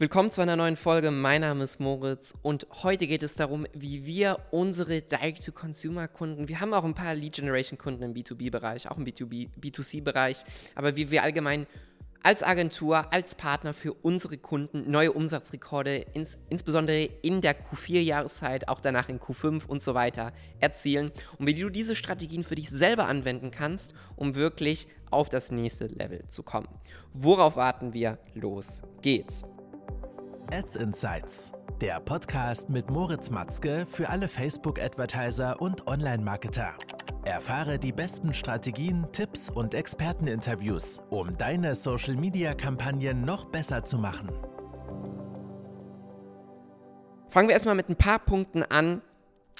[0.00, 1.10] Willkommen zu einer neuen Folge.
[1.10, 6.72] Mein Name ist Moritz und heute geht es darum, wie wir unsere Direct-to-Consumer-Kunden, wir haben
[6.72, 10.44] auch ein paar Lead-Generation-Kunden im B2B-Bereich, auch im B2B, B2C-Bereich,
[10.76, 11.66] aber wie wir allgemein
[12.22, 18.80] als Agentur, als Partner für unsere Kunden neue Umsatzrekorde, ins, insbesondere in der Q4-Jahreszeit, auch
[18.80, 23.06] danach in Q5 und so weiter, erzielen und wie du diese Strategien für dich selber
[23.06, 26.68] anwenden kannst, um wirklich auf das nächste Level zu kommen.
[27.14, 28.18] Worauf warten wir?
[28.34, 29.44] Los geht's!
[30.50, 36.72] Ads Insights, der Podcast mit Moritz Matzke für alle Facebook-Advertiser und Online-Marketer.
[37.24, 44.30] Erfahre die besten Strategien, Tipps und Experteninterviews, um deine Social-Media-Kampagnen noch besser zu machen.
[47.28, 49.02] Fangen wir erstmal mit ein paar Punkten an,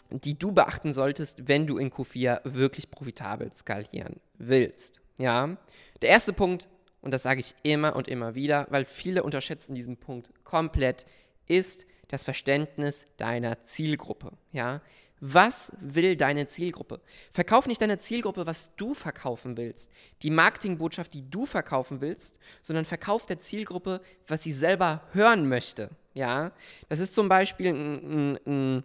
[0.09, 5.03] die du beachten solltest, wenn du in Q4 wirklich profitabel skalieren willst.
[5.19, 5.59] Ja,
[6.01, 6.67] der erste Punkt,
[7.01, 11.07] und das sage ich immer und immer wieder, weil viele unterschätzen diesen Punkt komplett,
[11.47, 14.33] ist das Verständnis deiner Zielgruppe.
[14.53, 14.81] Ja?
[15.21, 17.01] Was will deine Zielgruppe?
[17.33, 22.85] Verkauf nicht deiner Zielgruppe, was du verkaufen willst, die Marketingbotschaft, die du verkaufen willst, sondern
[22.85, 25.91] verkauf der Zielgruppe, was sie selber hören möchte.
[26.15, 26.53] Ja,
[26.89, 28.85] das ist zum Beispiel ein, ein, ein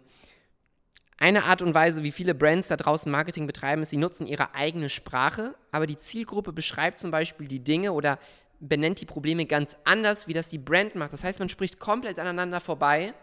[1.16, 4.54] eine Art und Weise, wie viele Brands da draußen Marketing betreiben, ist, sie nutzen ihre
[4.54, 8.18] eigene Sprache, aber die Zielgruppe beschreibt zum Beispiel die Dinge oder
[8.60, 11.12] benennt die Probleme ganz anders, wie das die Brand macht.
[11.12, 13.14] Das heißt, man spricht komplett aneinander vorbei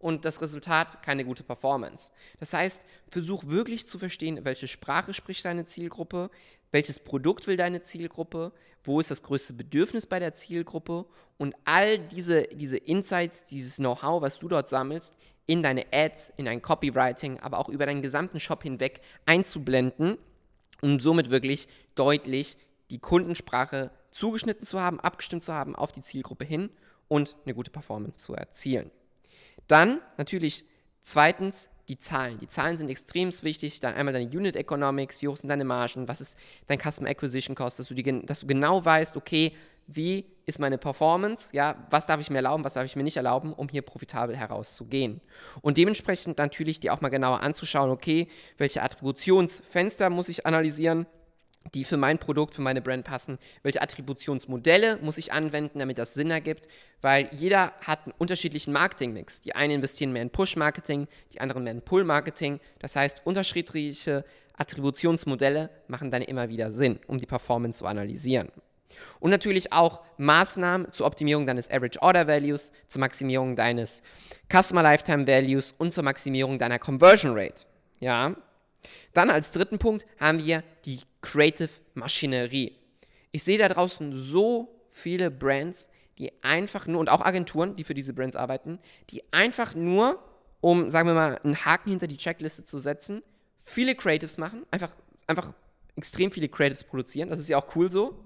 [0.00, 2.10] und das Resultat keine gute Performance.
[2.40, 6.30] Das heißt, versuch wirklich zu verstehen, welche Sprache spricht deine Zielgruppe,
[6.72, 11.04] welches Produkt will deine Zielgruppe, wo ist das größte Bedürfnis bei der Zielgruppe
[11.36, 15.14] und all diese, diese Insights, dieses Know-how, was du dort sammelst,
[15.46, 20.16] in deine Ads, in dein Copywriting, aber auch über deinen gesamten Shop hinweg einzublenden,
[20.80, 22.56] um somit wirklich deutlich
[22.90, 26.70] die Kundensprache zugeschnitten zu haben, abgestimmt zu haben auf die Zielgruppe hin
[27.08, 28.90] und eine gute Performance zu erzielen.
[29.66, 30.64] Dann natürlich
[31.02, 32.38] zweitens die Zahlen.
[32.38, 33.80] Die Zahlen sind extrem wichtig.
[33.80, 36.38] Dann einmal deine Unit Economics, wie hoch sind deine Margen, was ist
[36.68, 39.52] dein Custom Acquisition Cost, dass du, die, dass du genau weißt, okay,
[39.88, 43.16] wie ist meine Performance, ja, was darf ich mir erlauben, was darf ich mir nicht
[43.16, 45.20] erlauben, um hier profitabel herauszugehen.
[45.62, 51.06] Und dementsprechend natürlich dir auch mal genauer anzuschauen, okay, welche Attributionsfenster muss ich analysieren,
[51.74, 56.14] die für mein Produkt, für meine Brand passen, welche Attributionsmodelle muss ich anwenden, damit das
[56.14, 56.68] Sinn ergibt,
[57.00, 59.40] weil jeder hat einen unterschiedlichen Marketingmix.
[59.40, 62.60] Die einen investieren mehr in Push-Marketing, die anderen mehr in Pull-Marketing.
[62.78, 64.24] Das heißt, unterschiedliche
[64.56, 68.50] Attributionsmodelle machen dann immer wieder Sinn, um die Performance zu analysieren.
[69.20, 74.02] Und natürlich auch Maßnahmen zur Optimierung deines Average Order Values, zur Maximierung deines
[74.50, 77.66] Customer Lifetime Values und zur Maximierung deiner Conversion Rate.
[78.00, 78.34] Ja.
[79.12, 82.76] Dann als dritten Punkt haben wir die Creative Maschinerie.
[83.30, 87.94] Ich sehe da draußen so viele Brands, die einfach nur, und auch Agenturen, die für
[87.94, 88.78] diese Brands arbeiten,
[89.10, 90.22] die einfach nur,
[90.60, 93.22] um, sagen wir mal, einen Haken hinter die Checkliste zu setzen,
[93.62, 94.90] viele Creatives machen, einfach,
[95.26, 95.52] einfach
[95.96, 98.22] extrem viele Creatives produzieren, das ist ja auch cool so,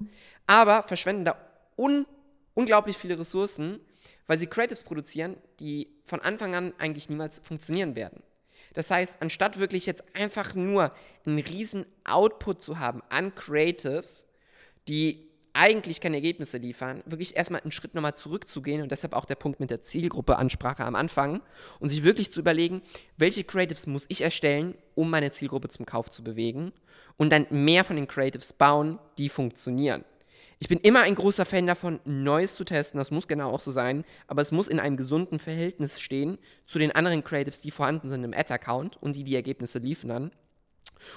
[0.47, 1.37] aber verschwenden da
[1.76, 2.06] un
[2.54, 3.81] unglaublich viele Ressourcen,
[4.26, 8.22] weil sie Creatives produzieren, die von Anfang an eigentlich niemals funktionieren werden.
[8.75, 10.92] Das heißt, anstatt wirklich jetzt einfach nur
[11.26, 14.26] einen riesen Output zu haben an Creatives,
[14.88, 19.37] die eigentlich keine Ergebnisse liefern, wirklich erstmal einen Schritt nochmal zurückzugehen und deshalb auch der
[19.37, 21.41] Punkt mit der Zielgruppe-Ansprache am Anfang
[21.78, 22.82] und sich wirklich zu überlegen,
[23.16, 26.72] welche Creatives muss ich erstellen, um meine Zielgruppe zum Kauf zu bewegen
[27.16, 30.04] und dann mehr von den Creatives bauen, die funktionieren.
[30.64, 32.97] Ich bin immer ein großer Fan davon, Neues zu testen.
[32.97, 34.02] Das muss genau auch so sein.
[34.28, 38.25] Aber es muss in einem gesunden Verhältnis stehen zu den anderen Creatives, die vorhanden sind
[38.25, 40.30] im Ad-Account und die die Ergebnisse liefern.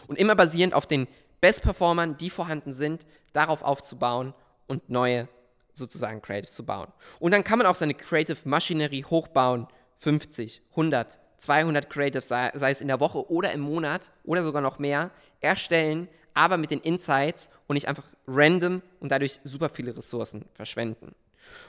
[0.07, 1.07] Und immer basierend auf den
[1.39, 4.33] Best-Performern, die vorhanden sind, darauf aufzubauen
[4.67, 5.29] und neue
[5.71, 6.91] sozusagen Creatives zu bauen.
[7.21, 9.67] Und dann kann man auch seine Creative-Maschinerie hochbauen.
[9.99, 14.61] 50, 100, 200 Creatives, sei, sei es in der Woche oder im Monat oder sogar
[14.61, 15.09] noch mehr,
[15.39, 21.15] erstellen, aber mit den Insights und nicht einfach random und dadurch super viele Ressourcen verschwenden.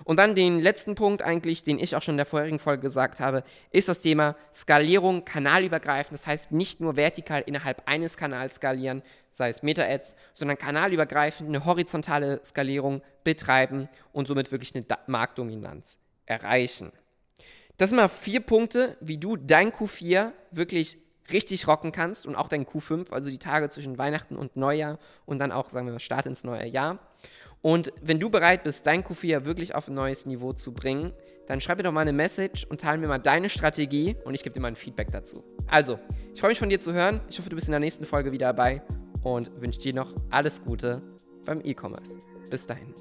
[0.04, 3.20] Und dann den letzten Punkt eigentlich, den ich auch schon in der vorherigen Folge gesagt
[3.20, 6.18] habe, ist das Thema Skalierung kanalübergreifend.
[6.18, 11.64] Das heißt nicht nur vertikal innerhalb eines Kanals skalieren, sei es Meta-Ads, sondern kanalübergreifend eine
[11.64, 16.90] horizontale Skalierung betreiben und somit wirklich eine Marktdominanz erreichen.
[17.76, 20.98] Das sind mal vier Punkte, wie du dein Q4 wirklich
[21.30, 25.38] richtig rocken kannst und auch dein Q5, also die Tage zwischen Weihnachten und Neujahr und
[25.38, 26.98] dann auch, sagen wir mal, Start ins neue Jahr.
[27.60, 31.12] Und wenn du bereit bist, dein Q4 wirklich auf ein neues Niveau zu bringen,
[31.48, 34.42] dann schreib mir doch mal eine Message und teile mir mal deine Strategie und ich
[34.42, 35.42] gebe dir mal ein Feedback dazu.
[35.66, 35.98] Also,
[36.34, 37.20] ich freue mich von dir zu hören.
[37.28, 38.82] Ich hoffe, du bist in der nächsten Folge wieder dabei
[39.22, 41.02] und wünsche dir noch alles Gute
[41.46, 42.18] beim E-Commerce.
[42.48, 42.94] Bis dahin.